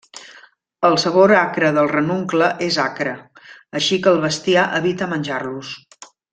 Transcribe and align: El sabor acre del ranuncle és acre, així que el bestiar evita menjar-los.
El 0.87 0.95
sabor 1.03 1.33
acre 1.41 1.69
del 1.75 1.89
ranuncle 1.91 2.49
és 2.69 2.79
acre, 2.85 3.13
així 3.81 4.01
que 4.07 4.15
el 4.17 4.21
bestiar 4.27 4.65
evita 4.83 5.13
menjar-los. 5.15 5.79